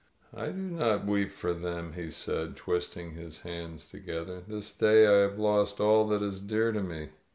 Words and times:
"I 0.35 0.47
do 0.47 0.53
not 0.63 1.05
weep 1.05 1.31
for 1.31 1.53
them," 1.53 1.93
he 1.93 2.09
said, 2.09 2.55
twisting 2.55 3.11
his 3.11 3.41
hands 3.41 3.87
together. 3.87 4.41
"This 4.47 4.73
day 4.73 5.05
I 5.05 5.21
have 5.21 5.37
lost 5.37 5.79
all 5.79 6.07
that 6.07 6.23
is 6.23 6.41
dear 6.41 6.71
to 6.71 6.81
me. 6.81 7.09